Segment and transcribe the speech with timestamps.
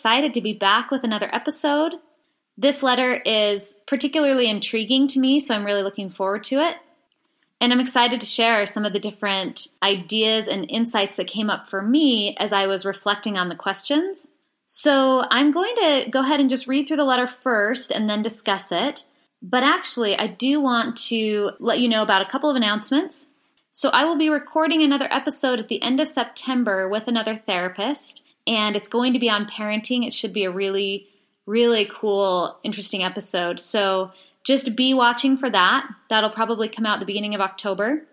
[0.00, 1.92] excited to be back with another episode.
[2.56, 6.76] This letter is particularly intriguing to me, so I'm really looking forward to it.
[7.60, 11.68] And I'm excited to share some of the different ideas and insights that came up
[11.68, 14.26] for me as I was reflecting on the questions.
[14.64, 18.22] So I'm going to go ahead and just read through the letter first and then
[18.22, 19.04] discuss it.
[19.42, 23.26] But actually, I do want to let you know about a couple of announcements.
[23.70, 28.22] So I will be recording another episode at the end of September with another therapist,
[28.46, 30.06] and it's going to be on parenting.
[30.06, 31.08] It should be a really,
[31.46, 33.60] really cool, interesting episode.
[33.60, 34.12] So
[34.44, 35.88] just be watching for that.
[36.08, 38.06] That'll probably come out the beginning of October.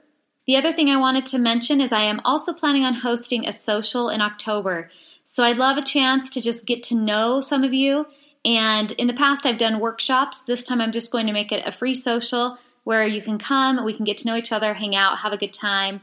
[0.45, 3.53] The other thing I wanted to mention is I am also planning on hosting a
[3.53, 4.89] social in October.
[5.23, 8.05] So I'd love a chance to just get to know some of you.
[8.45, 10.41] And in the past, I've done workshops.
[10.41, 13.83] This time, I'm just going to make it a free social where you can come,
[13.83, 15.99] we can get to know each other, hang out, have a good time.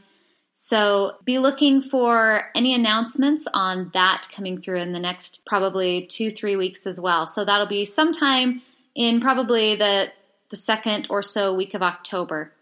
[0.55, 6.31] So be looking for any announcements on that coming through in the next probably two,
[6.31, 7.27] three weeks as well.
[7.27, 8.61] So that'll be sometime
[8.95, 10.07] in probably the,
[10.49, 12.53] the second or so week of October.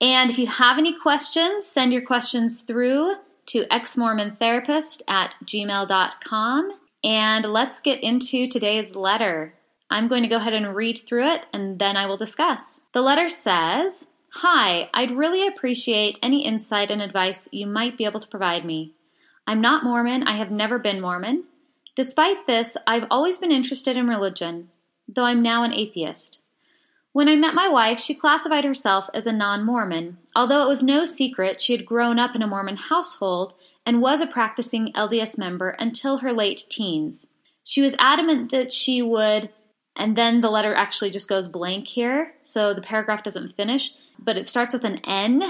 [0.00, 3.14] And if you have any questions, send your questions through
[3.46, 6.70] to exmormontherapist at gmail.com.
[7.04, 9.54] And let's get into today's letter.
[9.90, 12.82] I'm going to go ahead and read through it and then I will discuss.
[12.92, 18.18] The letter says, Hi, I'd really appreciate any insight and advice you might be able
[18.18, 18.94] to provide me.
[19.46, 21.44] I'm not Mormon, I have never been Mormon.
[21.96, 24.70] Despite this, I've always been interested in religion,
[25.06, 26.38] though I'm now an atheist.
[27.12, 30.82] When I met my wife, she classified herself as a non Mormon, although it was
[30.82, 33.52] no secret she had grown up in a Mormon household
[33.84, 37.26] and was a practicing LDS member until her late teens.
[37.64, 39.50] She was adamant that she would
[39.94, 44.36] and then the letter actually just goes blank here, so the paragraph doesn't finish, but
[44.36, 45.42] it starts with an N.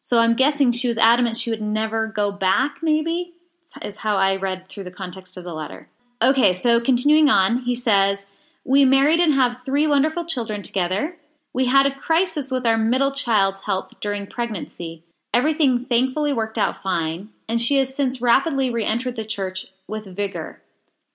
[0.00, 3.34] So I'm guessing she was adamant she would never go back, maybe,
[3.82, 5.88] is how I read through the context of the letter.
[6.22, 8.26] Okay, so continuing on, he says,
[8.64, 11.16] We married and have three wonderful children together.
[11.52, 15.04] We had a crisis with our middle child's health during pregnancy.
[15.32, 20.16] Everything thankfully worked out fine, and she has since rapidly re entered the church with
[20.16, 20.62] vigor.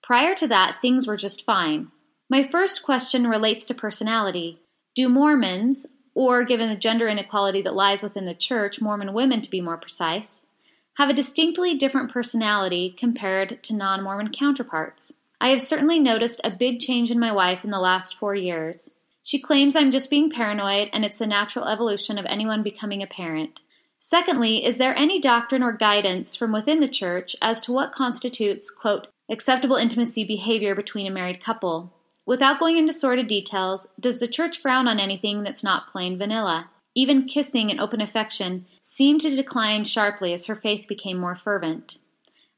[0.02, 1.88] Prior to that, things were just fine.
[2.30, 4.60] My first question relates to personality.
[4.94, 9.50] Do Mormons, or given the gender inequality that lies within the church, Mormon women to
[9.50, 10.46] be more precise,
[10.94, 15.14] have a distinctly different personality compared to non Mormon counterparts?
[15.40, 18.90] I have certainly noticed a big change in my wife in the last four years.
[19.22, 23.06] She claims I'm just being paranoid and it's the natural evolution of anyone becoming a
[23.06, 23.58] parent.
[23.98, 28.70] Secondly, is there any doctrine or guidance from within the church as to what constitutes,
[28.70, 31.93] quote, acceptable intimacy behavior between a married couple?
[32.26, 36.70] Without going into sordid details, does the church frown on anything that's not plain vanilla?
[36.94, 41.98] Even kissing and open affection seemed to decline sharply as her faith became more fervent.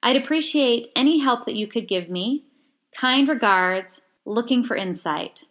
[0.02, 2.44] I'd appreciate any help that you could give me.
[2.96, 5.44] Kind regards, looking for insight.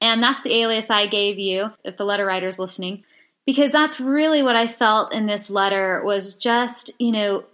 [0.00, 3.04] And that's the alias I gave you, if the letter writer's listening,
[3.46, 7.44] because that's really what I felt in this letter was just, you know,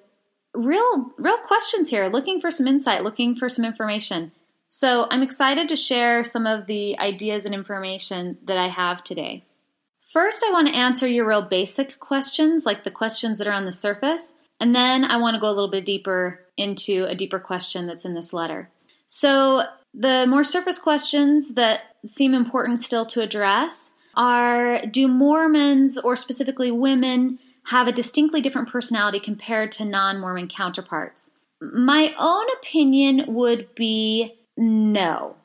[0.55, 4.33] real real questions here, looking for some insight, looking for some information.
[4.69, 9.45] So I'm excited to share some of the ideas and information that I have today.
[10.13, 13.65] First, I want to answer your real basic questions, like the questions that are on
[13.65, 17.39] the surface, and then I want to go a little bit deeper into a deeper
[17.39, 18.71] question that's in this letter.
[19.07, 19.63] So,
[19.95, 26.71] the more surface questions that seem important still to address are Do Mormons, or specifically
[26.71, 31.31] women, have a distinctly different personality compared to non Mormon counterparts?
[31.61, 35.37] My own opinion would be no.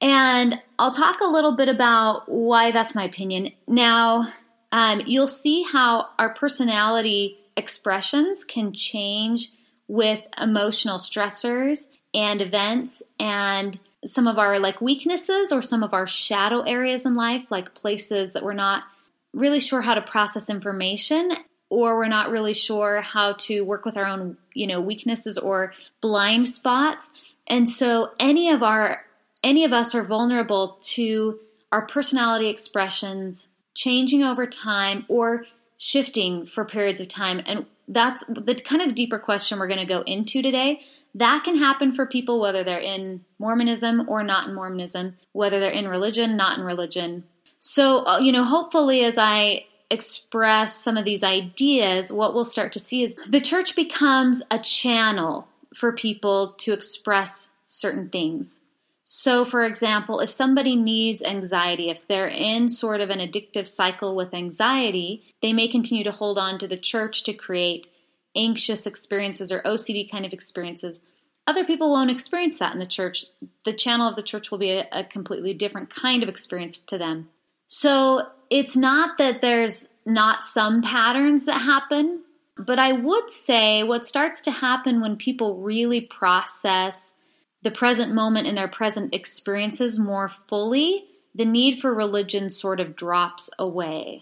[0.00, 3.52] And I'll talk a little bit about why that's my opinion.
[3.68, 4.32] Now,
[4.72, 9.52] um, you'll see how our personality expressions can change
[9.86, 16.06] with emotional stressors and events and some of our like weaknesses or some of our
[16.06, 18.84] shadow areas in life like places that we're not
[19.32, 21.32] really sure how to process information
[21.68, 25.72] or we're not really sure how to work with our own you know weaknesses or
[26.00, 27.12] blind spots
[27.46, 29.04] and so any of our
[29.44, 31.40] any of us are vulnerable to
[31.72, 35.44] our personality expressions changing over time or
[35.78, 37.42] shifting for periods of time.
[37.44, 40.80] And that's the kind of deeper question we're going to go into today.
[41.14, 45.70] That can happen for people whether they're in mormonism or not in mormonism whether they're
[45.70, 47.24] in religion not in religion.
[47.58, 52.72] So uh, you know hopefully as i express some of these ideas what we'll start
[52.72, 58.60] to see is the church becomes a channel for people to express certain things.
[59.04, 64.14] So, for example, if somebody needs anxiety, if they're in sort of an addictive cycle
[64.14, 67.88] with anxiety, they may continue to hold on to the church to create
[68.36, 71.02] anxious experiences or OCD kind of experiences.
[71.46, 73.24] Other people won't experience that in the church.
[73.64, 76.96] The channel of the church will be a, a completely different kind of experience to
[76.96, 77.28] them.
[77.66, 82.22] So it's not that there's not some patterns that happen,
[82.56, 87.12] but I would say what starts to happen when people really process
[87.62, 91.04] the present moment and their present experiences more fully,
[91.34, 94.20] the need for religion sort of drops away.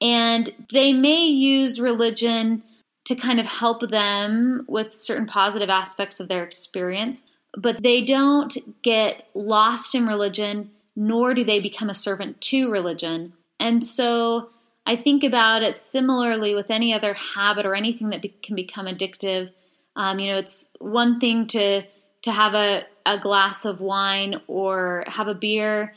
[0.00, 2.62] And they may use religion
[3.04, 7.24] to kind of help them with certain positive aspects of their experience,
[7.56, 13.32] but they don't get lost in religion, nor do they become a servant to religion.
[13.58, 14.50] And so
[14.84, 18.86] I think about it similarly with any other habit or anything that be- can become
[18.86, 19.50] addictive.
[19.94, 21.82] Um, you know, it's one thing to
[22.22, 25.92] to have a, a glass of wine or have a beer.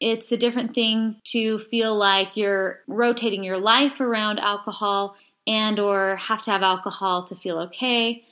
[0.00, 5.16] It's a different thing to feel like you're rotating your life around alcohol
[5.48, 8.24] and or have to have alcohol to feel okay.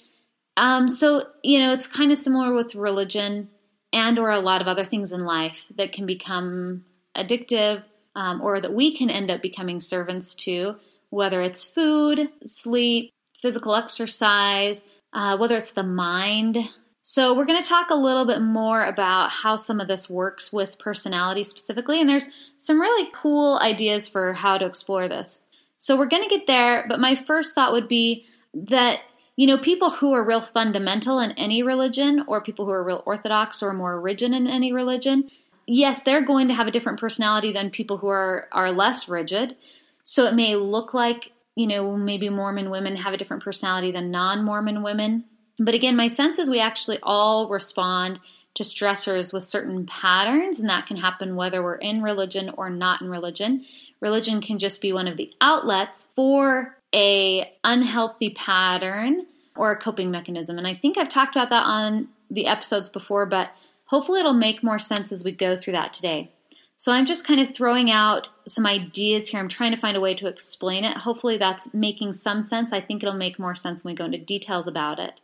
[0.56, 3.49] Um, so you know, it's kind of similar with religion
[3.93, 6.84] and or a lot of other things in life that can become
[7.16, 7.82] addictive
[8.14, 10.76] um, or that we can end up becoming servants to,
[11.11, 16.59] whether it's food, sleep, physical exercise, uh, whether it's the mind.
[17.03, 20.53] So, we're going to talk a little bit more about how some of this works
[20.53, 22.29] with personality specifically, and there's
[22.59, 25.43] some really cool ideas for how to explore this.
[25.82, 28.25] So we're going to get there, but my first thought would be
[28.55, 29.00] that
[29.35, 33.03] you know, people who are real fundamental in any religion, or people who are real
[33.06, 35.31] orthodox or more rigid in any religion,
[35.67, 39.56] yes, they're going to have a different personality than people who are are less rigid.
[40.03, 44.11] So it may look like you know maybe Mormon women have a different personality than
[44.11, 45.25] non-Mormon women.
[45.59, 48.20] But again, my sense is we actually all respond
[48.55, 53.00] to stressors with certain patterns, and that can happen whether we're in religion or not
[53.00, 53.64] in religion.
[54.00, 59.26] Religion can just be one of the outlets for a unhealthy pattern
[59.56, 60.59] or a coping mechanism.
[60.59, 63.50] And I think I've talked about that on the episodes before, but
[63.92, 66.32] hopefully it'll make more sense as we go through that today.
[66.76, 69.38] So I'm just kind of throwing out some ideas here.
[69.38, 70.96] I'm trying to find a way to explain it.
[70.96, 72.72] Hopefully that's making some sense.
[72.72, 75.20] I think it'll make more sense when we go into details about it.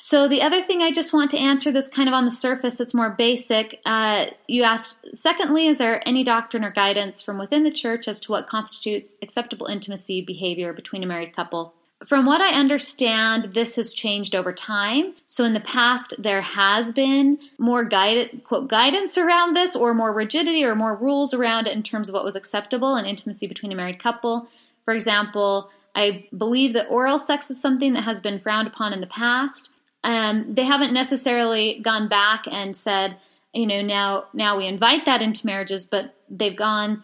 [0.00, 2.80] So, the other thing I just want to answer that's kind of on the surface,
[2.80, 3.80] it's more basic.
[3.84, 8.20] Uh, you asked, secondly, is there any doctrine or guidance from within the church as
[8.20, 11.74] to what constitutes acceptable intimacy behavior between a married couple?
[12.06, 15.14] From what I understand, this has changed over time.
[15.26, 20.62] So in the past, there has been more quote, guidance around this or more rigidity
[20.64, 23.74] or more rules around it in terms of what was acceptable in intimacy between a
[23.74, 24.48] married couple.
[24.84, 29.00] For example, I believe that oral sex is something that has been frowned upon in
[29.00, 29.68] the past.
[30.04, 33.16] Um, they haven't necessarily gone back and said,
[33.52, 37.02] you know, now now we invite that into marriages, but they've gone,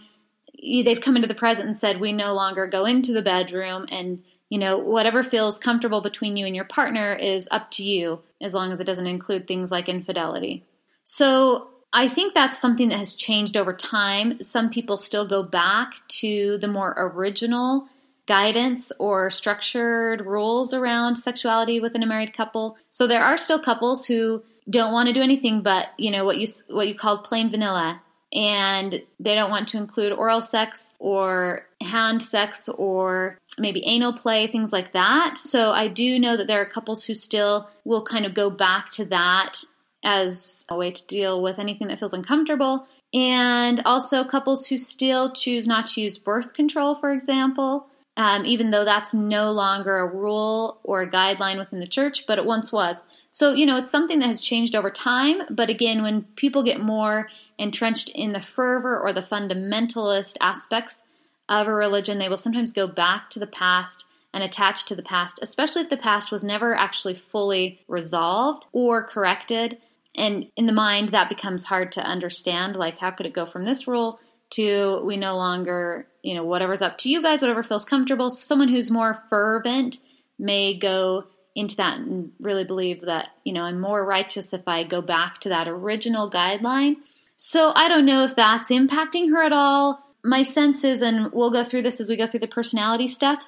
[0.63, 4.23] they've come into the present and said we no longer go into the bedroom and
[4.55, 8.55] you know whatever feels comfortable between you and your partner is up to you as
[8.55, 10.63] long as it doesn't include things like infidelity.
[11.03, 14.41] So I think that's something that has changed over time.
[14.41, 17.89] Some people still go back to the more original
[18.29, 22.77] guidance or structured rules around sexuality within a married couple.
[22.91, 26.39] So there are still couples who don't want to do anything but, you know, what
[26.39, 28.01] you what you call plain vanilla
[28.35, 34.47] and they don't want to include oral sex or hand sex or maybe anal play,
[34.49, 35.39] things like that.
[35.39, 38.91] So I do know that there are couples who still will kind of go back
[38.93, 39.63] to that
[40.05, 42.87] as a way to deal with anything that feels uncomfortable.
[43.13, 47.87] And also couples who still choose not to use birth control, for example,
[48.17, 52.39] um, even though that's no longer a rule or a guideline within the church, but
[52.39, 53.05] it once was.
[53.35, 55.43] So, you know, it's something that has changed over time.
[55.51, 61.03] But again, when people get more entrenched in the fervor or the fundamentalist aspects
[61.49, 65.03] of a religion, they will sometimes go back to the past and attach to the
[65.03, 69.79] past, especially if the past was never actually fully resolved or corrected.
[70.15, 72.77] And in the mind, that becomes hard to understand.
[72.77, 76.83] Like, how could it go from this rule to we no longer, you know, whatever's
[76.83, 78.31] up to you guys, whatever feels comfortable.
[78.31, 79.99] Someone who's more fervent
[80.39, 84.85] may go into that and really believe that, you know, I'm more righteous if I
[84.85, 86.97] go back to that original guideline.
[87.37, 90.01] So I don't know if that's impacting her at all.
[90.25, 93.45] My sense is, and we'll go through this as we go through the personality stuff,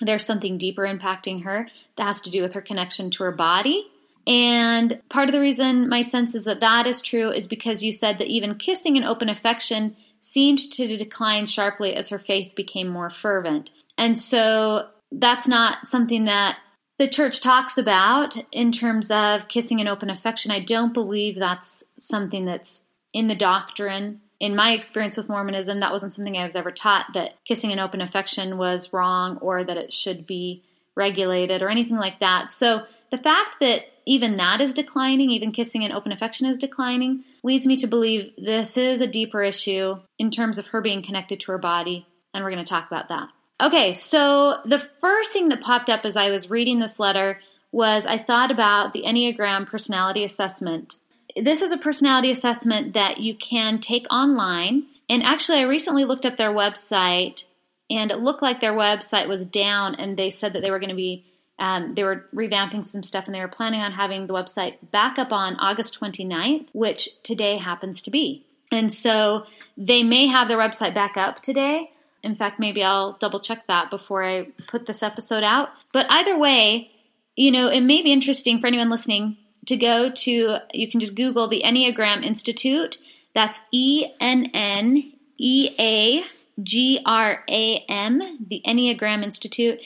[0.00, 3.86] there's something deeper impacting her that has to do with her connection to her body.
[4.26, 7.92] And part of the reason my sense is that that is true is because you
[7.92, 12.88] said that even kissing and open affection seemed to decline sharply as her faith became
[12.88, 13.70] more fervent.
[13.96, 16.58] And so that's not something that
[16.98, 20.50] the church talks about in terms of kissing and open affection.
[20.50, 24.20] I don't believe that's something that's in the doctrine.
[24.40, 27.80] In my experience with Mormonism, that wasn't something I was ever taught that kissing and
[27.80, 30.62] open affection was wrong or that it should be
[30.94, 32.52] regulated or anything like that.
[32.52, 37.24] So the fact that even that is declining, even kissing and open affection is declining,
[37.42, 41.40] leads me to believe this is a deeper issue in terms of her being connected
[41.40, 42.06] to her body.
[42.32, 43.28] And we're going to talk about that.
[43.60, 47.40] Okay, so the first thing that popped up as I was reading this letter
[47.72, 50.96] was I thought about the Enneagram personality assessment.
[51.34, 54.86] This is a personality assessment that you can take online.
[55.08, 57.44] And actually, I recently looked up their website
[57.90, 60.90] and it looked like their website was down and they said that they were going
[60.90, 61.24] to be
[61.58, 65.18] um, they were revamping some stuff and they were planning on having the website back
[65.18, 68.44] up on August 29th, which today happens to be.
[68.70, 69.46] And so
[69.76, 71.90] they may have their website back up today.
[72.26, 75.70] In fact, maybe I'll double check that before I put this episode out.
[75.92, 76.90] But either way,
[77.36, 81.14] you know, it may be interesting for anyone listening to go to, you can just
[81.14, 82.98] Google the Enneagram Institute.
[83.34, 86.24] That's E N N E A
[86.62, 89.78] G R A M, the Enneagram Institute.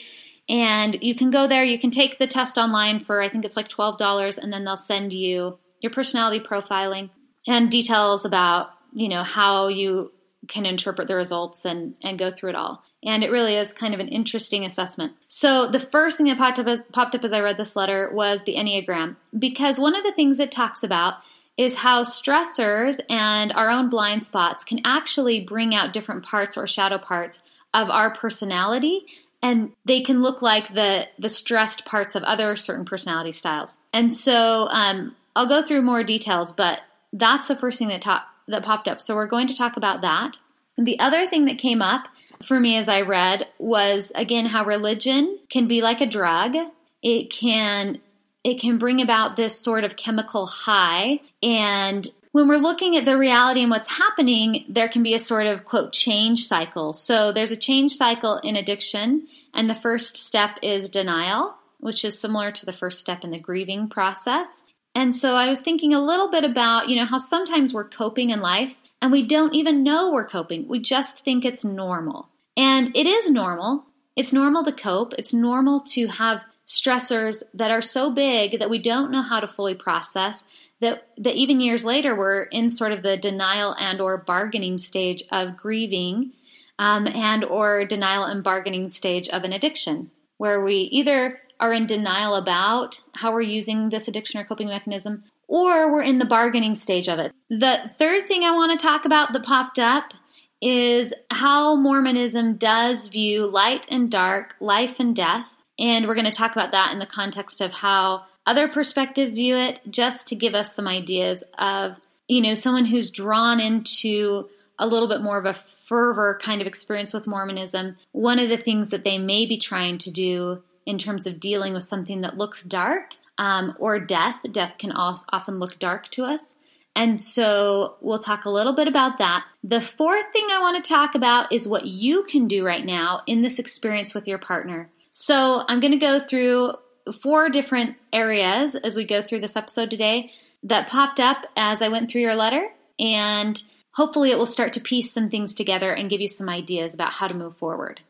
[0.49, 3.55] And you can go there, you can take the test online for, I think it's
[3.55, 7.09] like $12, and then they'll send you your personality profiling
[7.47, 10.11] and details about, you know, how you
[10.51, 12.83] can interpret the results and, and go through it all.
[13.03, 15.13] And it really is kind of an interesting assessment.
[15.27, 18.11] So the first thing that popped up, as, popped up as I read this letter
[18.13, 21.15] was the Enneagram, because one of the things it talks about
[21.57, 26.67] is how stressors and our own blind spots can actually bring out different parts or
[26.67, 27.41] shadow parts
[27.73, 29.05] of our personality
[29.43, 33.77] and they can look like the the stressed parts of other certain personality styles.
[33.91, 36.81] And so um, I'll go through more details, but
[37.13, 39.01] that's the first thing that top, that popped up.
[39.01, 40.37] So we're going to talk about that.
[40.85, 42.07] The other thing that came up
[42.43, 46.55] for me as I read was again how religion can be like a drug.
[47.03, 47.99] It can
[48.43, 53.17] it can bring about this sort of chemical high and when we're looking at the
[53.17, 56.93] reality and what's happening, there can be a sort of quote change cycle.
[56.93, 62.17] So there's a change cycle in addiction, and the first step is denial, which is
[62.17, 64.63] similar to the first step in the grieving process.
[64.95, 68.29] And so I was thinking a little bit about, you know, how sometimes we're coping
[68.29, 70.67] in life and we don't even know we're coping.
[70.67, 72.29] We just think it's normal.
[72.55, 73.85] And it is normal.
[74.15, 75.13] It's normal to cope.
[75.17, 79.47] It's normal to have stressors that are so big that we don't know how to
[79.47, 80.43] fully process
[80.79, 85.23] that, that even years later we're in sort of the denial and or bargaining stage
[85.31, 86.33] of grieving
[86.79, 91.85] um, and or denial and bargaining stage of an addiction where we either are in
[91.85, 96.75] denial about how we're using this addiction or coping mechanism or we're in the bargaining
[96.75, 100.13] stage of it the third thing i want to talk about that popped up
[100.61, 106.31] is how mormonism does view light and dark life and death and we're going to
[106.31, 110.55] talk about that in the context of how other perspectives view it, just to give
[110.55, 111.95] us some ideas of,
[112.27, 116.67] you know, someone who's drawn into a little bit more of a fervor kind of
[116.67, 117.97] experience with Mormonism.
[118.11, 121.73] One of the things that they may be trying to do in terms of dealing
[121.73, 126.57] with something that looks dark um, or death, death can often look dark to us.
[126.95, 129.45] And so we'll talk a little bit about that.
[129.63, 133.23] The fourth thing I want to talk about is what you can do right now
[133.25, 134.91] in this experience with your partner.
[135.11, 136.73] So I'm going to go through
[137.19, 140.31] four different areas as we go through this episode today
[140.61, 142.69] that popped up as I went through your letter,
[142.99, 143.59] and
[143.93, 147.13] hopefully it will start to piece some things together and give you some ideas about
[147.13, 148.01] how to move forward.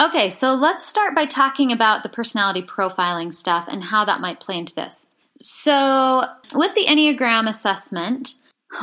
[0.00, 4.38] Okay, so let's start by talking about the personality profiling stuff and how that might
[4.38, 5.08] play into this.
[5.40, 6.22] So,
[6.54, 8.34] with the Enneagram assessment,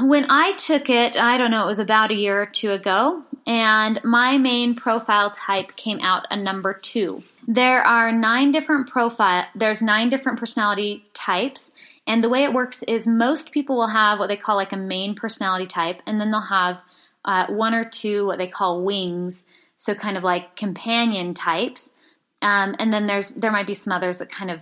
[0.01, 3.24] when I took it, I don't know, it was about a year or two ago,
[3.48, 7.24] and my main profile type came out a number two.
[7.48, 9.45] There are nine different profile.
[9.55, 11.72] There's nine different personality types,
[12.05, 14.77] and the way it works is most people will have what they call like a
[14.77, 16.81] main personality type, and then they'll have
[17.24, 19.45] uh, one or two what they call wings,
[19.77, 21.91] so kind of like companion types.
[22.41, 24.62] Um, and then there's there might be some others that kind of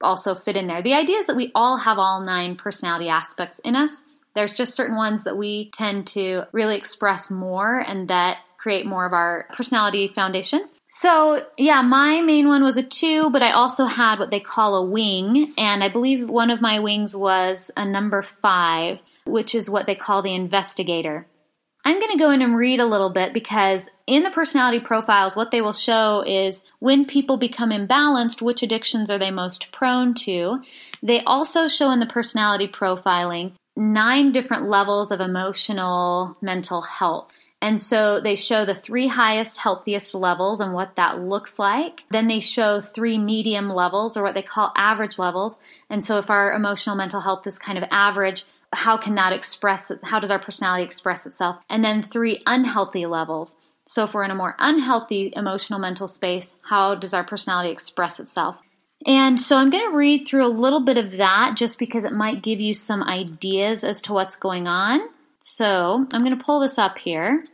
[0.00, 0.82] also fit in there.
[0.82, 4.02] The idea is that we all have all nine personality aspects in us.
[4.34, 9.06] There's just certain ones that we tend to really express more and that create more
[9.06, 10.68] of our personality foundation.
[10.90, 14.76] So, yeah, my main one was a two, but I also had what they call
[14.76, 15.52] a wing.
[15.58, 19.96] And I believe one of my wings was a number five, which is what they
[19.96, 21.26] call the investigator.
[21.86, 25.36] I'm going to go in and read a little bit because in the personality profiles,
[25.36, 30.14] what they will show is when people become imbalanced, which addictions are they most prone
[30.14, 30.62] to.
[31.02, 37.30] They also show in the personality profiling nine different levels of emotional mental health.
[37.60, 42.02] And so they show the three highest, healthiest levels and what that looks like.
[42.10, 45.58] Then they show three medium levels or what they call average levels.
[45.88, 49.90] And so if our emotional mental health is kind of average, how can that express,
[50.02, 51.58] how does our personality express itself?
[51.68, 53.56] And then three unhealthy levels.
[53.86, 58.18] So, if we're in a more unhealthy emotional mental space, how does our personality express
[58.18, 58.58] itself?
[59.06, 62.12] And so I'm going to read through a little bit of that just because it
[62.12, 65.00] might give you some ideas as to what's going on.
[65.38, 67.44] So I'm going to pull this up here.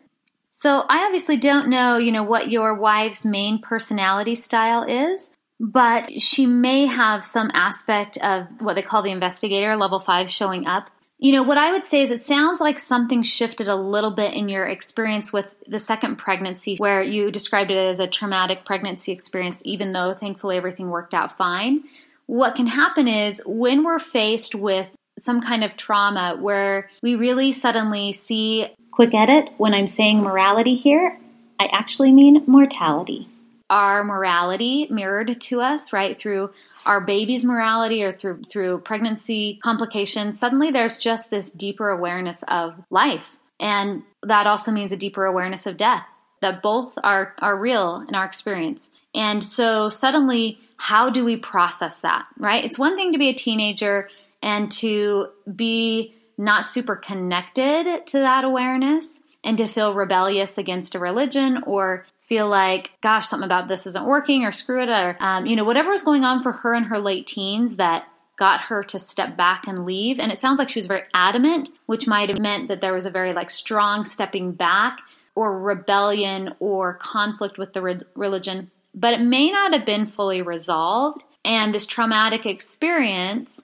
[0.52, 6.20] So I obviously don't know, you know, what your wife's main personality style is, but
[6.20, 10.90] she may have some aspect of what they call the investigator level 5 showing up
[11.20, 14.32] you know, what I would say is it sounds like something shifted a little bit
[14.32, 19.12] in your experience with the second pregnancy, where you described it as a traumatic pregnancy
[19.12, 21.84] experience, even though thankfully everything worked out fine.
[22.24, 27.52] What can happen is when we're faced with some kind of trauma where we really
[27.52, 31.18] suddenly see, quick edit, when I'm saying morality here,
[31.58, 33.28] I actually mean mortality.
[33.68, 36.50] Our morality mirrored to us, right, through
[36.86, 42.74] our baby's morality or through through pregnancy complications, suddenly there's just this deeper awareness of
[42.90, 43.38] life.
[43.58, 46.06] And that also means a deeper awareness of death.
[46.40, 48.90] That both are are real in our experience.
[49.14, 52.64] And so suddenly how do we process that, right?
[52.64, 54.08] It's one thing to be a teenager
[54.42, 60.98] and to be not super connected to that awareness and to feel rebellious against a
[60.98, 65.46] religion or feel like, gosh, something about this isn't working or screw it or, um,
[65.46, 68.04] you know, whatever was going on for her in her late teens that
[68.38, 70.20] got her to step back and leave.
[70.20, 73.04] And it sounds like she was very adamant, which might have meant that there was
[73.04, 75.00] a very like strong stepping back
[75.34, 80.40] or rebellion or conflict with the re- religion, but it may not have been fully
[80.40, 81.24] resolved.
[81.44, 83.60] And this traumatic experience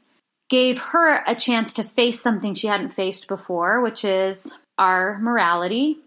[0.51, 5.99] gave her a chance to face something she hadn't faced before, which is our morality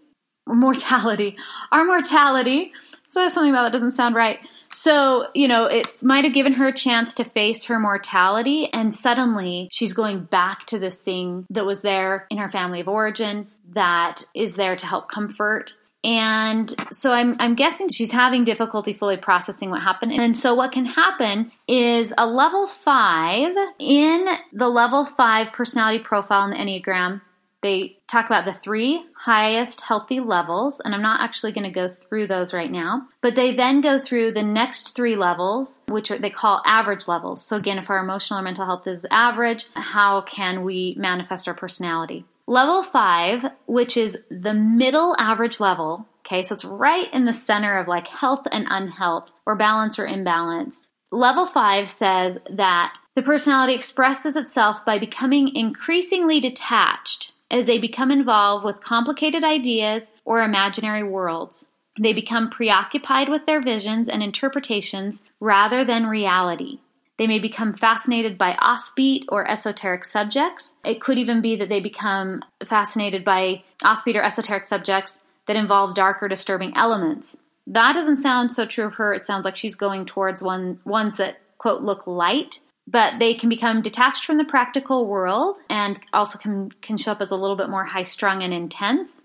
[0.54, 1.36] mortality,
[1.72, 2.72] our mortality.
[3.08, 4.38] So that's something about that doesn't sound right.
[4.72, 8.94] So, you know, it might have given her a chance to face her mortality, and
[8.94, 13.48] suddenly she's going back to this thing that was there in her family of origin
[13.72, 15.74] that is there to help comfort.
[16.02, 20.12] And so I'm, I'm guessing she's having difficulty fully processing what happened.
[20.12, 26.44] And so what can happen is a level five in the level five personality profile
[26.44, 27.20] in the Enneagram
[27.62, 31.88] they talk about the three highest healthy levels, and I'm not actually going to go
[31.88, 33.08] through those right now.
[33.20, 37.44] But they then go through the next three levels, which are, they call average levels.
[37.44, 41.54] So, again, if our emotional or mental health is average, how can we manifest our
[41.54, 42.24] personality?
[42.46, 47.78] Level five, which is the middle average level, okay, so it's right in the center
[47.78, 50.82] of like health and unhealth, or balance or imbalance.
[51.12, 58.10] Level five says that the personality expresses itself by becoming increasingly detached as they become
[58.10, 61.66] involved with complicated ideas or imaginary worlds.
[61.98, 66.78] They become preoccupied with their visions and interpretations rather than reality.
[67.18, 70.76] They may become fascinated by offbeat or esoteric subjects.
[70.84, 75.94] It could even be that they become fascinated by offbeat or esoteric subjects that involve
[75.94, 77.36] dark or disturbing elements.
[77.66, 79.12] That doesn't sound so true of her.
[79.12, 83.48] It sounds like she's going towards one ones that quote look light but they can
[83.48, 87.56] become detached from the practical world and also can, can show up as a little
[87.56, 89.22] bit more high strung and intense.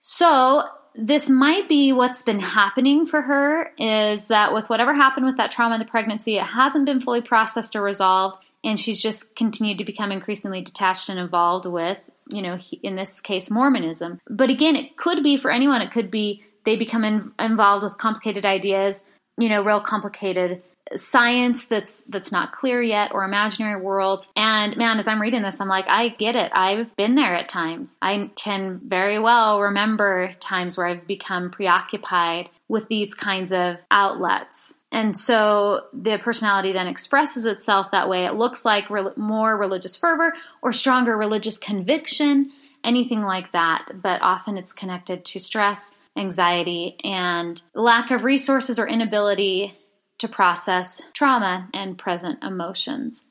[0.00, 0.64] So,
[0.98, 5.50] this might be what's been happening for her is that with whatever happened with that
[5.50, 9.76] trauma in the pregnancy, it hasn't been fully processed or resolved, and she's just continued
[9.78, 14.20] to become increasingly detached and involved with, you know, in this case, Mormonism.
[14.30, 17.98] But again, it could be for anyone, it could be they become in, involved with
[17.98, 19.04] complicated ideas,
[19.36, 20.62] you know, real complicated
[20.94, 25.60] science that's that's not clear yet or imaginary worlds and man as i'm reading this
[25.60, 26.52] i'm like i get it.
[26.54, 27.98] I've been there at times.
[28.00, 34.74] I can very well remember times where i've become preoccupied with these kinds of outlets.
[34.92, 38.24] And so the personality then expresses itself that way.
[38.24, 42.52] It looks like re- more religious fervor or stronger religious conviction
[42.86, 43.88] anything like that.
[44.00, 49.76] But often it's connected to stress anxiety and lack of resources or inability
[50.18, 53.24] to process trauma and present emotions.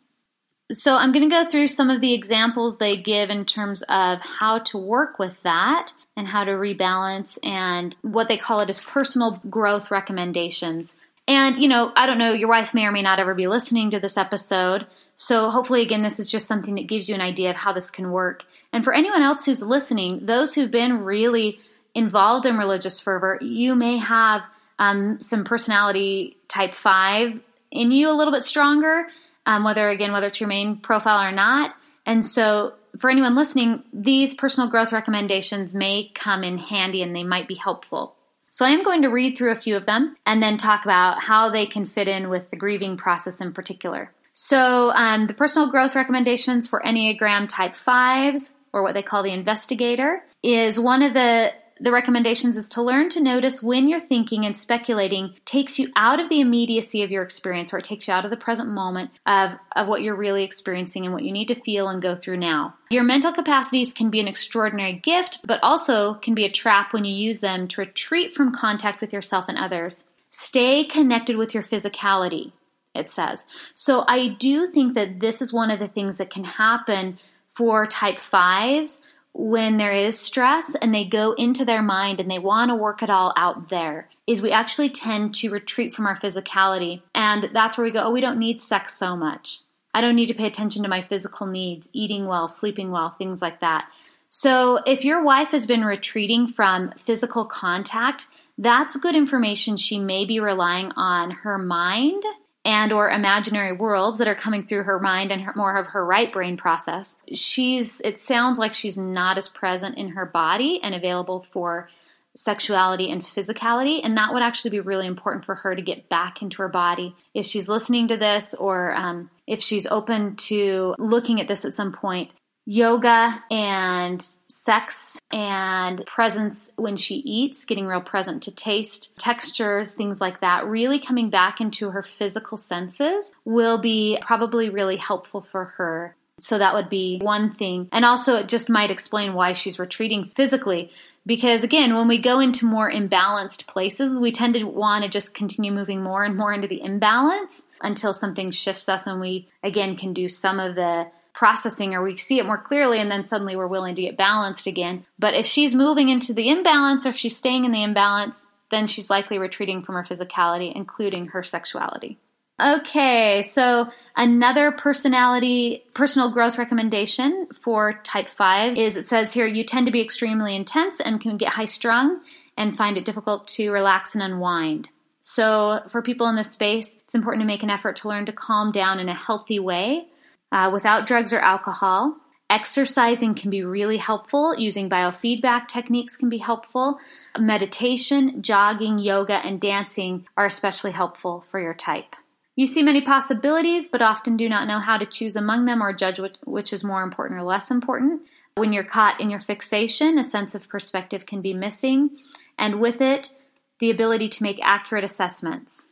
[0.71, 4.19] So, I'm going to go through some of the examples they give in terms of
[4.19, 8.83] how to work with that and how to rebalance and what they call it as
[8.83, 10.95] personal growth recommendations.
[11.27, 13.91] And, you know, I don't know, your wife may or may not ever be listening
[13.91, 14.87] to this episode.
[15.17, 17.91] So, hopefully, again, this is just something that gives you an idea of how this
[17.91, 18.43] can work.
[18.73, 21.59] And for anyone else who's listening, those who've been really
[21.93, 24.41] involved in religious fervor, you may have
[24.79, 27.39] um, some personality type 5
[27.71, 29.07] in you a little bit stronger,
[29.45, 31.75] um, whether, again, whether it's your main profile or not.
[32.05, 37.23] And so, for anyone listening, these personal growth recommendations may come in handy and they
[37.23, 38.15] might be helpful.
[38.51, 41.21] So, I am going to read through a few of them and then talk about
[41.23, 44.13] how they can fit in with the grieving process in particular.
[44.33, 49.31] So, um, the personal growth recommendations for Enneagram Type 5s, or what they call the
[49.31, 54.45] investigator, is one of the the recommendations is to learn to notice when your thinking
[54.45, 58.13] and speculating takes you out of the immediacy of your experience or it takes you
[58.13, 61.49] out of the present moment of, of what you're really experiencing and what you need
[61.49, 62.75] to feel and go through now.
[62.89, 67.03] Your mental capacities can be an extraordinary gift, but also can be a trap when
[67.03, 70.05] you use them to retreat from contact with yourself and others.
[70.31, 72.53] Stay connected with your physicality,
[72.93, 73.45] it says.
[73.73, 77.19] So I do think that this is one of the things that can happen
[77.51, 79.01] for type fives
[79.37, 83.03] when there is stress and they go into their mind and they want to work
[83.03, 87.01] it all out there is we actually tend to retreat from our physicality.
[87.13, 89.59] And that's where we go, oh, we don't need sex so much.
[89.93, 93.41] I don't need to pay attention to my physical needs, eating well, sleeping well, things
[93.41, 93.89] like that.
[94.29, 99.75] So if your wife has been retreating from physical contact, that's good information.
[99.75, 102.23] She may be relying on her mind
[102.65, 106.03] and or imaginary worlds that are coming through her mind and her, more of her
[106.03, 107.17] right brain process.
[107.33, 111.89] She's it sounds like she's not as present in her body and available for
[112.35, 116.41] sexuality and physicality and that would actually be really important for her to get back
[116.41, 117.15] into her body.
[117.33, 121.75] If she's listening to this or um, if she's open to looking at this at
[121.75, 122.31] some point
[122.65, 124.25] yoga and
[124.65, 130.65] sex and presence when she eats, getting real present to taste, textures, things like that,
[130.65, 136.15] really coming back into her physical senses will be probably really helpful for her.
[136.39, 137.89] So that would be one thing.
[137.91, 140.91] And also, it just might explain why she's retreating physically.
[141.27, 145.33] Because again, when we go into more imbalanced places, we tend to want to just
[145.33, 149.95] continue moving more and more into the imbalance until something shifts us and we again
[149.95, 153.55] can do some of the processing or we see it more clearly and then suddenly
[153.55, 155.05] we're willing to get balanced again.
[155.19, 158.87] But if she's moving into the imbalance or if she's staying in the imbalance, then
[158.87, 162.17] she's likely retreating from her physicality, including her sexuality.
[162.61, 169.65] Okay, so another personality, personal growth recommendation for type 5 is it says here you
[169.65, 172.21] tend to be extremely intense and can get high strung
[172.57, 174.87] and find it difficult to relax and unwind.
[175.19, 178.31] So, for people in this space, it's important to make an effort to learn to
[178.31, 180.07] calm down in a healthy way
[180.55, 182.15] uh, without drugs or alcohol.
[182.49, 184.55] Exercising can be really helpful.
[184.57, 186.97] Using biofeedback techniques can be helpful.
[187.37, 192.15] Meditation, jogging, yoga, and dancing are especially helpful for your type.
[192.55, 195.91] You see many possibilities, but often do not know how to choose among them or
[195.91, 198.21] judge which, which is more important or less important.
[198.55, 202.11] When you're caught in your fixation, a sense of perspective can be missing,
[202.57, 203.31] and with it,
[203.79, 205.87] the ability to make accurate assessments.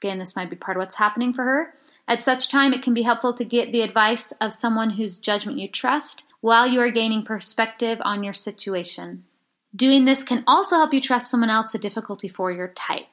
[0.00, 1.74] Again, this might be part of what's happening for her.
[2.08, 5.58] At such time, it can be helpful to get the advice of someone whose judgment
[5.58, 9.24] you trust while you are gaining perspective on your situation.
[9.74, 13.06] Doing this can also help you trust someone else a difficulty for your type.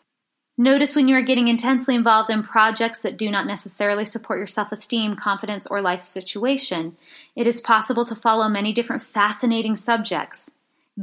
[0.55, 4.45] Notice when you are getting intensely involved in projects that do not necessarily support your
[4.45, 6.95] self esteem, confidence, or life situation.
[7.35, 10.51] It is possible to follow many different fascinating subjects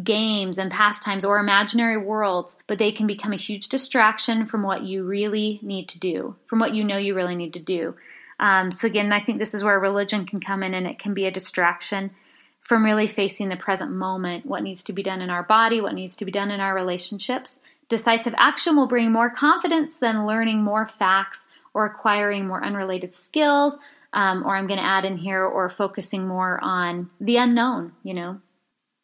[0.04, 4.82] games and pastimes or imaginary worlds, but they can become a huge distraction from what
[4.82, 7.96] you really need to do, from what you know you really need to do.
[8.38, 11.12] Um, so, again, I think this is where religion can come in and it can
[11.12, 12.12] be a distraction
[12.60, 15.94] from really facing the present moment, what needs to be done in our body, what
[15.94, 17.58] needs to be done in our relationships.
[17.88, 23.76] Decisive action will bring more confidence than learning more facts or acquiring more unrelated skills.
[24.12, 28.12] Um, or I'm going to add in here, or focusing more on the unknown, you
[28.12, 28.40] know,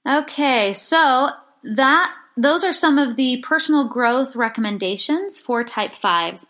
[0.06, 1.30] Okay, so
[1.64, 6.46] that those are some of the personal growth recommendations for type 5s,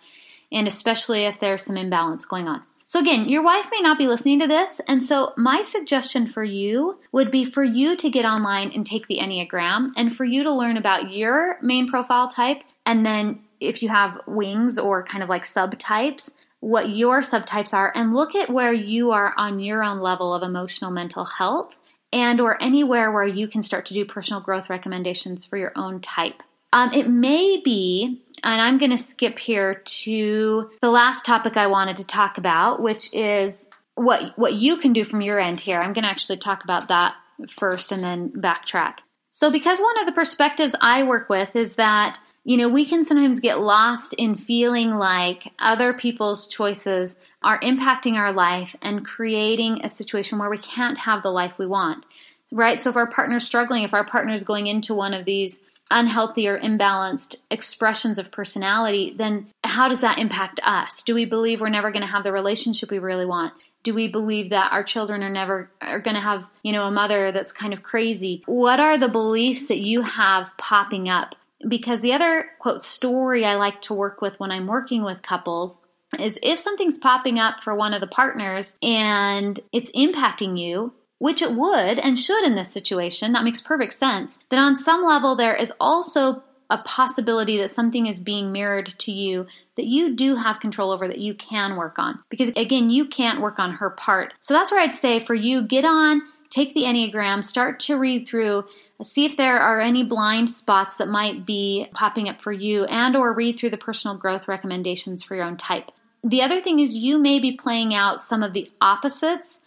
[0.52, 2.62] and especially if there's some imbalance going on.
[2.84, 6.44] So, again, your wife may not be listening to this, and so my suggestion for
[6.44, 10.42] you would be for you to get online and take the Enneagram and for you
[10.42, 15.22] to learn about your main profile type, and then if you have wings or kind
[15.22, 19.82] of like subtypes, what your subtypes are, and look at where you are on your
[19.82, 21.76] own level of emotional mental health
[22.12, 26.00] and or anywhere where you can start to do personal growth recommendations for your own
[26.00, 26.42] type.
[26.72, 31.68] Um, it may be, and I'm going to skip here to the last topic I
[31.68, 35.78] wanted to talk about, which is what what you can do from your end here.
[35.78, 37.14] I'm going to actually talk about that
[37.48, 38.96] first and then backtrack.
[39.30, 43.04] So, because one of the perspectives I work with is that you know we can
[43.04, 49.80] sometimes get lost in feeling like other people's choices are impacting our life and creating
[49.84, 52.04] a situation where we can't have the life we want.
[52.50, 52.82] Right?
[52.82, 56.58] So if our partner's struggling, if our partner's going into one of these unhealthy or
[56.58, 61.04] imbalanced expressions of personality, then how does that impact us?
[61.04, 63.54] Do we believe we're never going to have the relationship we really want?
[63.84, 66.90] Do we believe that our children are never are going to have, you know, a
[66.90, 68.42] mother that's kind of crazy?
[68.46, 71.36] What are the beliefs that you have popping up?
[71.66, 75.78] Because the other quote story I like to work with when I'm working with couples
[76.18, 81.42] is if something's popping up for one of the partners and it's impacting you, which
[81.42, 85.34] it would and should in this situation, that makes perfect sense, then on some level
[85.34, 90.36] there is also a possibility that something is being mirrored to you that you do
[90.36, 92.18] have control over that you can work on.
[92.28, 94.34] Because again, you can't work on her part.
[94.40, 98.26] So that's where I'd say for you, get on, take the Enneagram, start to read
[98.26, 98.64] through,
[99.02, 103.14] see if there are any blind spots that might be popping up for you and
[103.14, 105.92] or read through the personal growth recommendations for your own type.
[106.26, 109.60] The other thing is you may be playing out some of the opposites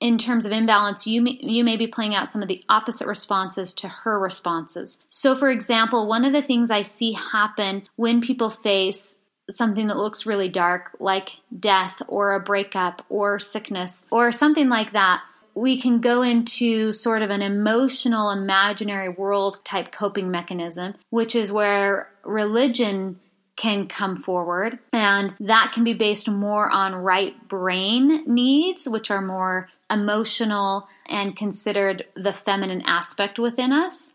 [0.00, 3.08] in terms of imbalance, you may, you may be playing out some of the opposite
[3.08, 4.98] responses to her responses.
[5.08, 9.16] So, for example, one of the things I see happen when people face
[9.50, 14.92] something that looks really dark, like death or a breakup or sickness or something like
[14.92, 15.22] that,
[15.54, 21.50] we can go into sort of an emotional, imaginary world type coping mechanism, which is
[21.50, 23.20] where religion
[23.56, 24.78] can come forward.
[24.92, 31.36] And that can be based more on right brain needs, which are more emotional and
[31.36, 34.12] considered the feminine aspect within us.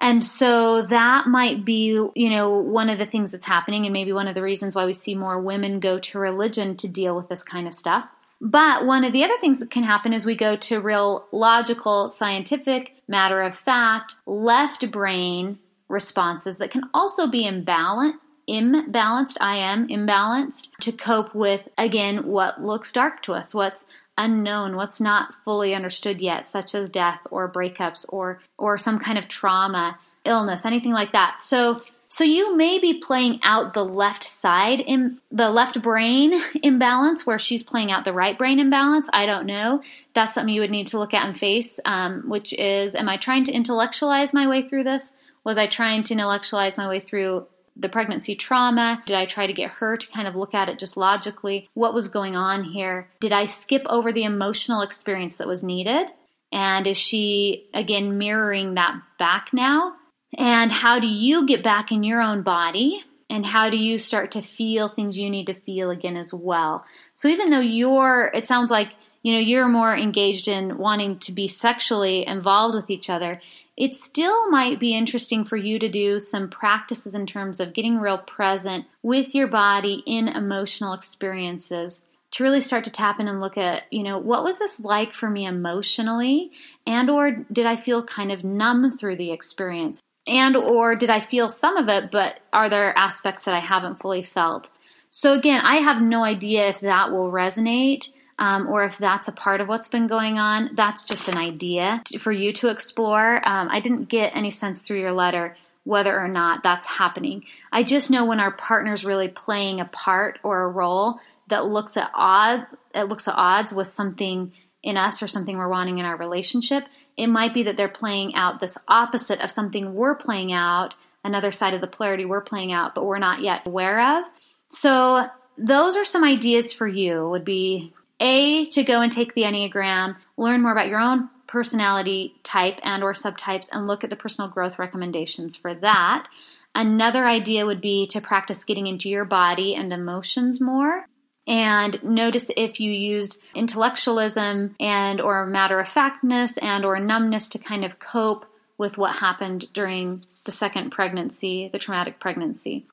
[0.00, 4.12] And so that might be, you know, one of the things that's happening, and maybe
[4.12, 7.28] one of the reasons why we see more women go to religion to deal with
[7.28, 8.08] this kind of stuff.
[8.40, 12.08] But one of the other things that can happen is we go to real logical,
[12.08, 18.14] scientific, matter of fact, left brain responses that can also be imbalanced
[18.50, 23.86] imbalanced, I am imbalanced to cope with, again, what looks dark to us, what's
[24.18, 29.16] unknown, what's not fully understood yet, such as death or breakups or, or some kind
[29.16, 31.40] of trauma, illness, anything like that.
[31.40, 37.24] So, so you may be playing out the left side in the left brain imbalance
[37.24, 39.08] where she's playing out the right brain imbalance.
[39.12, 39.82] I don't know.
[40.12, 43.16] That's something you would need to look at and face, um, which is, am I
[43.16, 45.16] trying to intellectualize my way through this?
[45.44, 49.02] Was I trying to intellectualize my way through the pregnancy trauma?
[49.06, 51.68] Did I try to get her to kind of look at it just logically?
[51.74, 53.08] What was going on here?
[53.20, 56.06] Did I skip over the emotional experience that was needed?
[56.52, 59.94] And is she, again, mirroring that back now?
[60.36, 63.02] And how do you get back in your own body?
[63.28, 66.84] And how do you start to feel things you need to feel again as well?
[67.14, 71.32] So even though you're, it sounds like, you know, you're more engaged in wanting to
[71.32, 73.40] be sexually involved with each other,
[73.80, 77.98] it still might be interesting for you to do some practices in terms of getting
[77.98, 83.40] real present with your body in emotional experiences to really start to tap in and
[83.40, 86.52] look at you know what was this like for me emotionally?
[86.86, 90.02] And or did i feel kind of numb through the experience?
[90.26, 93.98] And or did i feel some of it but are there aspects that i haven't
[93.98, 94.68] fully felt?
[95.08, 99.32] So again i have no idea if that will resonate um, or if that's a
[99.32, 103.46] part of what's been going on, that's just an idea for you to explore.
[103.46, 107.44] Um, I didn't get any sense through your letter whether or not that's happening.
[107.70, 111.96] I just know when our partner's really playing a part or a role that looks
[111.96, 116.06] at odd, it looks at odds with something in us or something we're wanting in
[116.06, 116.84] our relationship.
[117.16, 121.52] It might be that they're playing out this opposite of something we're playing out, another
[121.52, 124.24] side of the polarity we're playing out, but we're not yet aware of.
[124.68, 125.26] So
[125.58, 130.16] those are some ideas for you would be a, to go and take the Enneagram,
[130.36, 134.50] learn more about your own personality type and or subtypes and look at the personal
[134.50, 136.28] growth recommendations for that.
[136.74, 141.06] Another idea would be to practice getting into your body and emotions more
[141.50, 147.58] and notice if you used intellectualism and or matter of factness and or numbness to
[147.58, 148.46] kind of cope
[148.78, 152.86] with what happened during the second pregnancy, the traumatic pregnancy.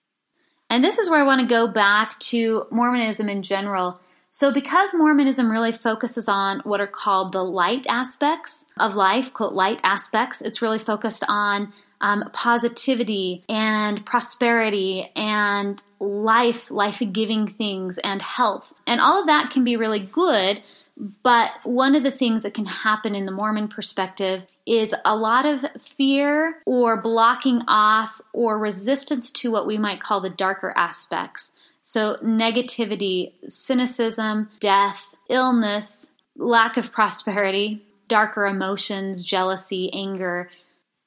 [0.71, 3.99] And this is where I want to go back to Mormonism in general
[4.37, 9.53] so, because Mormonism really focuses on what are called the light aspects of life, quote,
[9.53, 17.97] light aspects, it's really focused on um, positivity and prosperity and life, life giving things
[17.97, 18.75] and health.
[18.85, 20.61] And all of that can be really good.
[21.23, 25.47] But one of the things that can happen in the Mormon perspective is a lot
[25.47, 31.53] of fear or blocking off or resistance to what we might call the darker aspects.
[31.89, 40.49] So, negativity, cynicism, death, illness, lack of prosperity, darker emotions, jealousy, anger.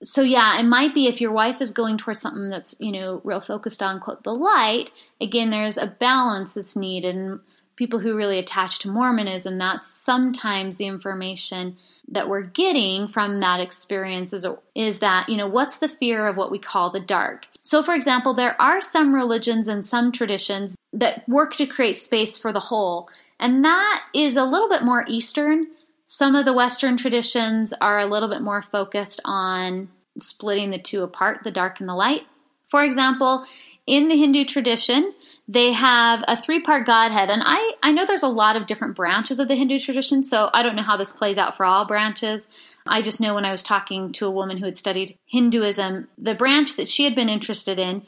[0.02, 3.20] So, yeah, it might be if your wife is going towards something that's, you know,
[3.24, 4.88] real focused on, quote, the light,
[5.20, 7.14] again, there's a balance that's needed.
[7.14, 7.40] And
[7.80, 13.58] people who really attach to Mormonism, that's sometimes the information that we're getting from that
[13.58, 17.46] experience is, is that, you know, what's the fear of what we call the dark?
[17.62, 22.36] So, for example, there are some religions and some traditions that work to create space
[22.36, 25.68] for the whole, and that is a little bit more Eastern.
[26.04, 29.88] Some of the Western traditions are a little bit more focused on
[30.18, 32.26] splitting the two apart, the dark and the light.
[32.68, 33.46] For example,
[33.86, 35.14] in the Hindu tradition,
[35.50, 37.28] they have a three part Godhead.
[37.28, 40.48] And I, I know there's a lot of different branches of the Hindu tradition, so
[40.54, 42.48] I don't know how this plays out for all branches.
[42.86, 46.36] I just know when I was talking to a woman who had studied Hinduism, the
[46.36, 48.02] branch that she had been interested in,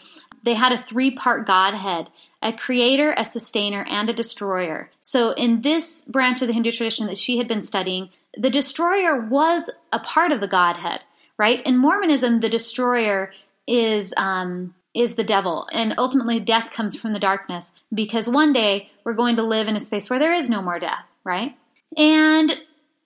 [0.45, 2.09] they had a three part Godhead
[2.45, 4.91] a creator, a sustainer, and a destroyer.
[5.01, 9.21] So, in this branch of the Hindu tradition that she had been studying, the destroyer
[9.21, 11.03] was a part of the Godhead,
[11.39, 11.65] right?
[11.65, 13.33] In Mormonism, the destroyer
[13.69, 18.91] is um, is the devil, and ultimately death comes from the darkness because one day
[19.05, 21.57] we're going to live in a space where there is no more death, right?
[21.97, 22.53] And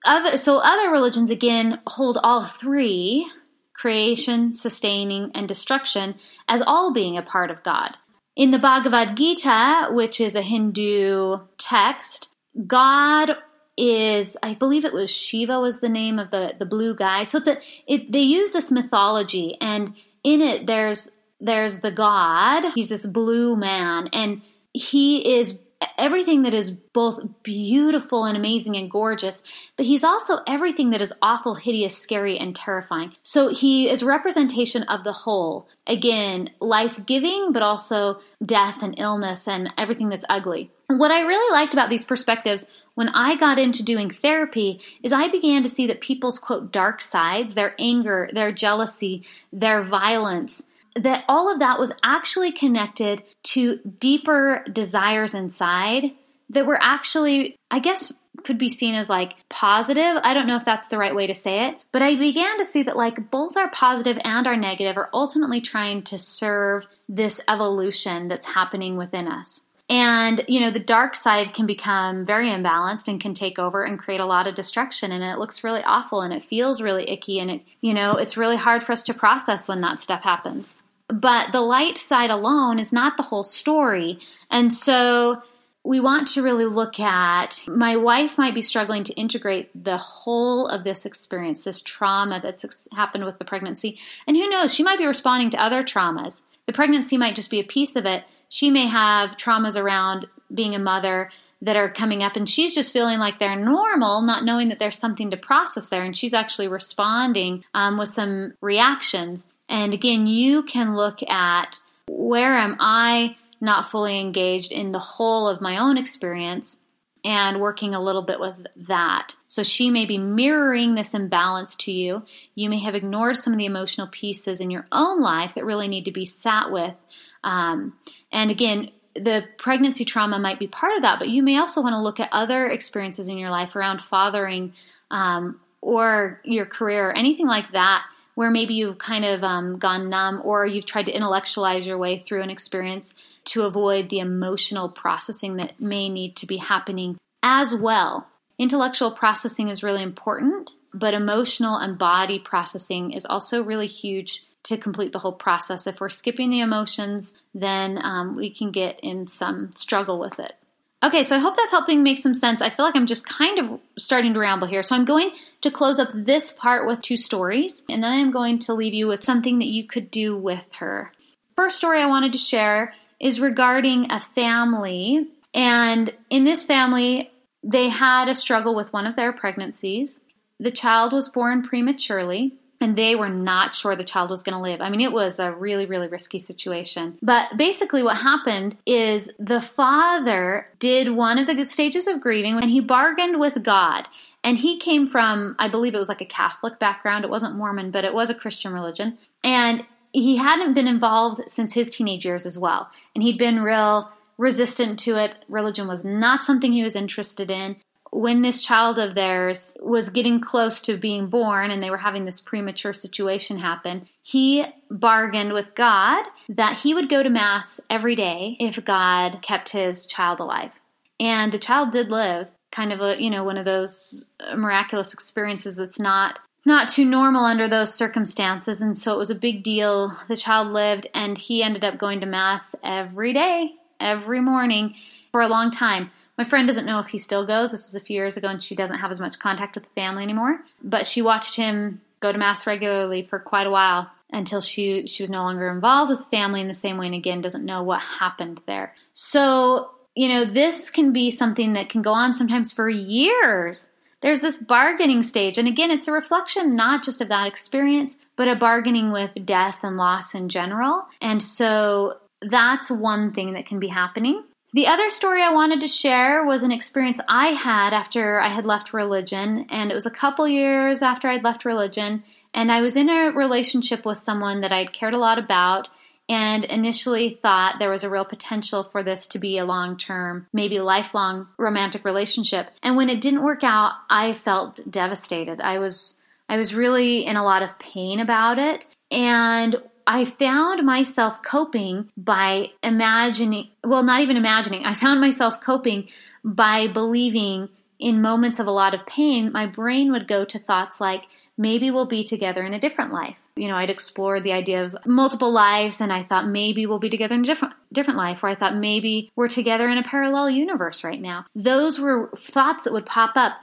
[0.04, 3.30] other, so other religions again hold all three
[3.74, 6.14] creation, sustaining, and destruction
[6.48, 7.96] as all being a part of God.
[8.34, 12.28] In the Bhagavad Gita, which is a Hindu text,
[12.66, 13.36] God
[13.78, 17.24] is I believe it was Shiva was the name of the the blue guy.
[17.24, 19.94] So it's a it, they use this mythology and
[20.24, 22.72] in it there's there's the god.
[22.74, 25.58] He's this blue man and he is
[25.98, 29.42] everything that is both beautiful and amazing and gorgeous,
[29.76, 33.12] but he's also everything that is awful, hideous, scary, and terrifying.
[33.22, 35.68] So he is representation of the whole.
[35.86, 40.70] Again, life giving, but also death and illness and everything that's ugly.
[40.88, 45.28] What I really liked about these perspectives when I got into doing therapy is I
[45.28, 50.62] began to see that people's quote dark sides, their anger, their jealousy, their violence,
[50.96, 56.12] that all of that was actually connected to deeper desires inside
[56.50, 58.12] that were actually, I guess,
[58.44, 60.16] could be seen as like positive.
[60.22, 62.64] I don't know if that's the right way to say it, but I began to
[62.64, 67.40] see that like both our positive and our negative are ultimately trying to serve this
[67.48, 69.62] evolution that's happening within us.
[69.88, 73.98] And, you know, the dark side can become very imbalanced and can take over and
[73.98, 75.12] create a lot of destruction.
[75.12, 77.38] And it looks really awful and it feels really icky.
[77.38, 80.74] And it, you know, it's really hard for us to process when that stuff happens.
[81.08, 84.18] But the light side alone is not the whole story.
[84.50, 85.42] And so
[85.84, 90.66] we want to really look at my wife might be struggling to integrate the whole
[90.66, 93.98] of this experience, this trauma that's happened with the pregnancy.
[94.26, 96.42] And who knows, she might be responding to other traumas.
[96.66, 100.74] The pregnancy might just be a piece of it she may have traumas around being
[100.74, 101.30] a mother
[101.62, 104.98] that are coming up and she's just feeling like they're normal not knowing that there's
[104.98, 110.62] something to process there and she's actually responding um, with some reactions and again you
[110.62, 115.96] can look at where am i not fully engaged in the whole of my own
[115.96, 116.78] experience
[117.26, 119.34] and working a little bit with that.
[119.48, 122.22] So she may be mirroring this imbalance to you.
[122.54, 125.88] You may have ignored some of the emotional pieces in your own life that really
[125.88, 126.94] need to be sat with.
[127.42, 127.94] Um,
[128.30, 131.94] and again, the pregnancy trauma might be part of that, but you may also want
[131.94, 134.74] to look at other experiences in your life around fathering
[135.10, 138.04] um, or your career or anything like that,
[138.36, 142.18] where maybe you've kind of um, gone numb or you've tried to intellectualize your way
[142.18, 143.14] through an experience
[143.46, 148.28] to avoid the emotional processing that may need to be happening as well.
[148.58, 154.76] Intellectual processing is really important, but emotional and body processing is also really huge to
[154.76, 155.86] complete the whole process.
[155.86, 160.56] If we're skipping the emotions, then um, we can get in some struggle with it.
[161.04, 162.62] Okay, so I hope that's helping make some sense.
[162.62, 164.82] I feel like I'm just kind of starting to ramble here.
[164.82, 165.30] So I'm going
[165.60, 169.06] to close up this part with two stories, and then I'm going to leave you
[169.06, 171.12] with something that you could do with her.
[171.54, 177.30] First story I wanted to share is regarding a family, and in this family,
[177.62, 180.20] they had a struggle with one of their pregnancies.
[180.58, 184.60] The child was born prematurely, and they were not sure the child was going to
[184.60, 184.80] live.
[184.80, 187.18] I mean, it was a really, really risky situation.
[187.22, 192.70] But basically, what happened is the father did one of the stages of grieving and
[192.70, 194.08] he bargained with God.
[194.44, 197.24] And he came from, I believe it was like a Catholic background.
[197.24, 199.18] It wasn't Mormon, but it was a Christian religion.
[199.42, 202.90] And he hadn't been involved since his teenage years as well.
[203.14, 205.34] And he'd been real resistant to it.
[205.48, 207.76] Religion was not something he was interested in
[208.16, 212.24] when this child of theirs was getting close to being born and they were having
[212.24, 218.16] this premature situation happen, he bargained with God that he would go to Mass every
[218.16, 220.80] day if God kept his child alive.
[221.20, 225.76] And the child did live, kind of a, you know, one of those miraculous experiences
[225.76, 228.82] that's not not too normal under those circumstances.
[228.82, 230.16] And so it was a big deal.
[230.28, 234.94] The child lived and he ended up going to mass every day every morning
[235.30, 237.72] for a long time my friend doesn't know if he still goes.
[237.72, 239.90] This was a few years ago, and she doesn't have as much contact with the
[239.90, 240.60] family anymore.
[240.82, 245.22] But she watched him go to mass regularly for quite a while until she she
[245.22, 247.82] was no longer involved with the family in the same way, and again doesn't know
[247.82, 248.94] what happened there.
[249.14, 253.86] So you know this can be something that can go on sometimes for years.
[254.22, 258.48] There's this bargaining stage, and again, it's a reflection not just of that experience, but
[258.48, 261.06] a bargaining with death and loss in general.
[261.20, 264.42] And so that's one thing that can be happening.
[264.76, 268.66] The other story I wanted to share was an experience I had after I had
[268.66, 272.94] left religion, and it was a couple years after I'd left religion, and I was
[272.94, 275.88] in a relationship with someone that I'd cared a lot about
[276.28, 280.46] and initially thought there was a real potential for this to be a long term,
[280.52, 282.70] maybe lifelong romantic relationship.
[282.82, 285.62] And when it didn't work out, I felt devastated.
[285.62, 286.20] I was
[286.50, 288.84] I was really in a lot of pain about it.
[289.10, 296.08] And I found myself coping by imagining, well, not even imagining, I found myself coping
[296.44, 301.00] by believing in moments of a lot of pain, my brain would go to thoughts
[301.00, 301.24] like,
[301.58, 303.40] maybe we'll be together in a different life.
[303.56, 307.08] You know, I'd explored the idea of multiple lives and I thought maybe we'll be
[307.08, 310.50] together in a different different life or I thought maybe we're together in a parallel
[310.50, 311.46] universe right now.
[311.54, 313.54] Those were thoughts that would pop up.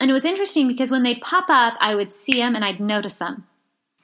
[0.00, 2.80] And it was interesting because when they'd pop up, I would see them and I'd
[2.80, 3.44] notice them.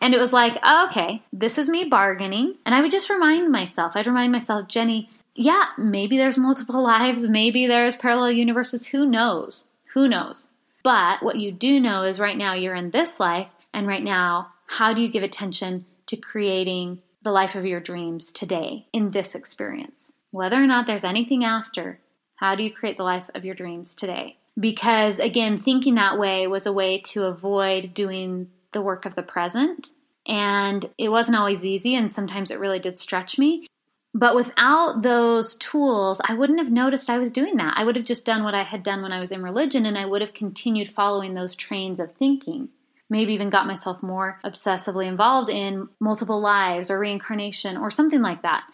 [0.00, 2.54] And it was like, oh, okay, this is me bargaining.
[2.64, 7.26] And I would just remind myself, I'd remind myself, Jenny, yeah, maybe there's multiple lives,
[7.26, 9.68] maybe there's parallel universes, who knows?
[9.94, 10.50] Who knows?
[10.82, 14.52] But what you do know is right now you're in this life, and right now,
[14.66, 19.34] how do you give attention to creating the life of your dreams today in this
[19.34, 20.14] experience?
[20.30, 22.00] Whether or not there's anything after,
[22.36, 24.36] how do you create the life of your dreams today?
[24.58, 29.22] Because again, thinking that way was a way to avoid doing the work of the
[29.22, 29.88] present.
[30.26, 33.66] And it wasn't always easy, and sometimes it really did stretch me.
[34.14, 37.74] But without those tools, I wouldn't have noticed I was doing that.
[37.76, 39.96] I would have just done what I had done when I was in religion, and
[39.96, 42.70] I would have continued following those trains of thinking.
[43.10, 48.42] Maybe even got myself more obsessively involved in multiple lives or reincarnation or something like
[48.42, 48.64] that.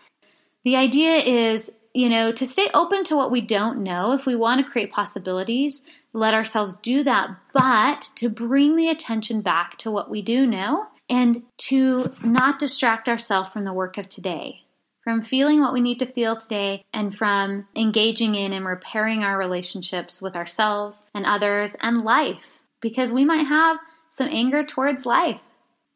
[0.65, 4.13] The idea is, you know, to stay open to what we don't know.
[4.13, 5.83] If we want to create possibilities,
[6.15, 10.87] let ourselves do that, but to bring the attention back to what we do know
[11.11, 14.65] and to not distract ourselves from the work of today
[15.05, 19.39] from feeling what we need to feel today and from engaging in and repairing our
[19.39, 23.77] relationships with ourselves and others and life because we might have
[24.09, 25.41] some anger towards life.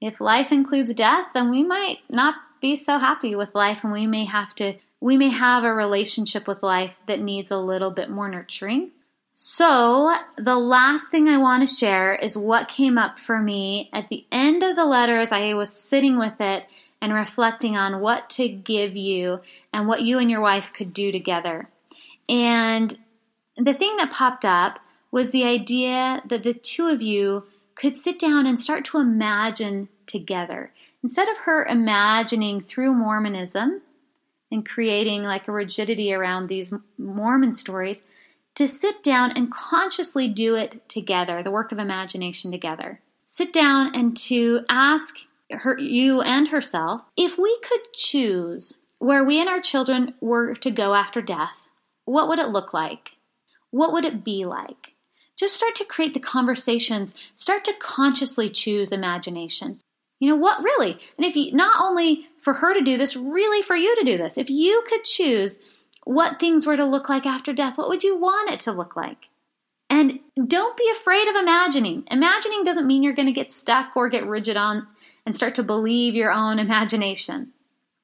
[0.01, 4.07] If life includes death, then we might not be so happy with life and we
[4.07, 8.11] may have to we may have a relationship with life that needs a little bit
[8.11, 8.91] more nurturing.
[9.41, 14.09] So, the last thing I want to share is what came up for me at
[14.09, 16.66] the end of the letter as I was sitting with it
[17.01, 19.39] and reflecting on what to give you
[19.72, 21.68] and what you and your wife could do together.
[22.28, 22.99] And
[23.57, 24.80] the thing that popped up
[25.12, 29.89] was the idea that the two of you could sit down and start to imagine
[30.09, 30.72] together.
[31.01, 33.82] Instead of her imagining through Mormonism
[34.51, 38.03] and creating like a rigidity around these Mormon stories,
[38.59, 43.01] to sit down and consciously do it together, the work of imagination together.
[43.25, 45.15] Sit down and to ask
[45.49, 50.73] her, you and herself, if we could choose where we and our children were to
[50.73, 51.69] go after death,
[52.05, 53.11] what would it look like?
[53.71, 54.95] What would it be like?
[55.39, 59.79] Just start to create the conversations, start to consciously choose imagination.
[60.19, 60.99] You know what, really?
[61.17, 64.19] And if you, not only for her to do this, really for you to do
[64.19, 65.61] this, if you could choose
[66.09, 68.97] what things were to look like after death, what would you want it to look
[68.97, 69.27] like?
[69.91, 72.05] And don't be afraid of imagining.
[72.11, 74.87] Imagining doesn't mean you're going to get stuck or get rigid on
[75.27, 77.53] and start to believe your own imagination.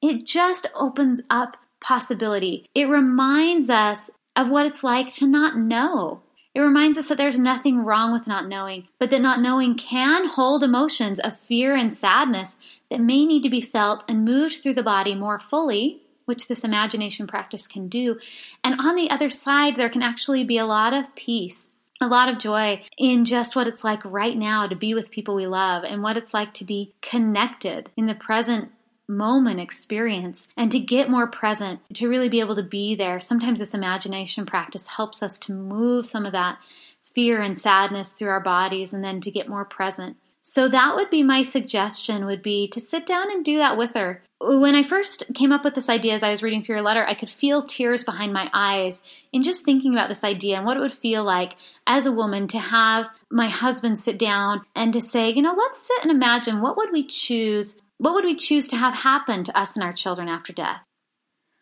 [0.03, 2.69] It just opens up possibility.
[2.75, 6.21] It reminds us of what it's like to not know.
[6.53, 10.27] It reminds us that there's nothing wrong with not knowing, but that not knowing can
[10.27, 12.57] hold emotions of fear and sadness
[12.91, 16.63] that may need to be felt and moved through the body more fully, which this
[16.63, 18.19] imagination practice can do.
[18.63, 21.71] And on the other side, there can actually be a lot of peace
[22.01, 25.33] a lot of joy in just what it's like right now to be with people
[25.33, 28.71] we love and what it's like to be connected in the present
[29.07, 33.19] moment experience and to get more present, to really be able to be there.
[33.19, 36.57] Sometimes this imagination practice helps us to move some of that
[37.01, 40.17] fear and sadness through our bodies and then to get more present.
[40.41, 43.93] So that would be my suggestion would be to sit down and do that with
[43.93, 44.21] her.
[44.47, 47.03] When I first came up with this idea as I was reading through your letter,
[47.03, 49.01] I could feel tears behind my eyes
[49.33, 51.55] in just thinking about this idea and what it would feel like
[51.87, 55.87] as a woman to have my husband sit down and to say, you know, let's
[55.87, 57.73] sit and imagine what would we choose?
[57.97, 60.81] What would we choose to have happen to us and our children after death?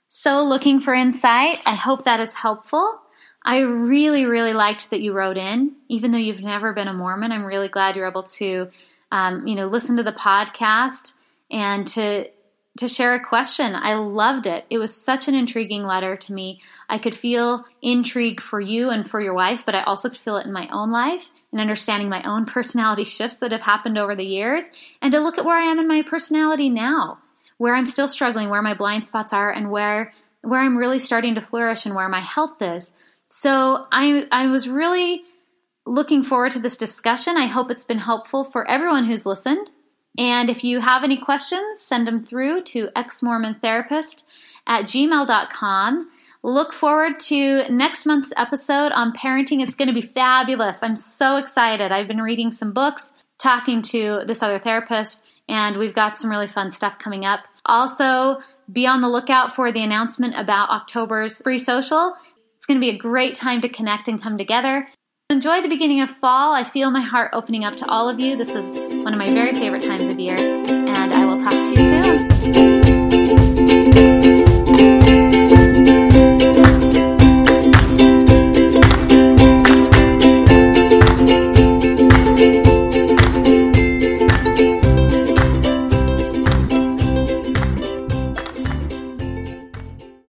[0.10, 3.00] So, looking for insight, I hope that is helpful.
[3.46, 7.32] I really, really liked that you wrote in, even though you've never been a Mormon.
[7.32, 8.70] I'm really glad you're able to,
[9.12, 11.14] um, you know, listen to the podcast
[11.50, 12.26] and to
[12.78, 13.76] to share a question.
[13.76, 14.66] I loved it.
[14.70, 16.60] It was such an intriguing letter to me.
[16.90, 20.38] I could feel intrigue for you and for your wife, but I also could feel
[20.38, 24.16] it in my own life and understanding my own personality shifts that have happened over
[24.16, 24.66] the years,
[25.02, 27.20] and to look at where I am in my personality now
[27.58, 31.36] where I'm still struggling, where my blind spots are, and where where I'm really starting
[31.36, 32.94] to flourish and where my health is.
[33.30, 35.24] So I I was really
[35.86, 37.38] looking forward to this discussion.
[37.38, 39.70] I hope it's been helpful for everyone who's listened.
[40.18, 44.24] And if you have any questions, send them through to exmormontherapist
[44.68, 46.10] at gmail.com.
[46.44, 49.64] Look forward to next month's episode on parenting.
[49.64, 50.80] It's going to be fabulous.
[50.82, 51.92] I'm so excited.
[51.92, 56.48] I've been reading some books, talking to this other therapist, and we've got some really
[56.48, 57.42] fun stuff coming up.
[57.66, 58.40] Also,
[58.72, 62.16] be on the lookout for the announcement about October's free social.
[62.58, 64.88] It's going to be a great time to connect and come together.
[65.30, 66.54] Enjoy the beginning of fall.
[66.54, 68.36] I feel my heart opening up to all of you.
[68.36, 68.66] This is
[69.04, 72.83] one of my very favorite times of year, and I will talk to you soon.